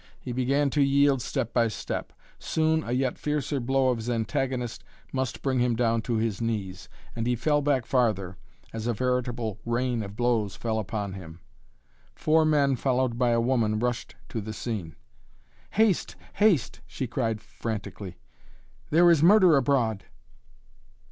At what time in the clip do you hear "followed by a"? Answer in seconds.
12.77-13.39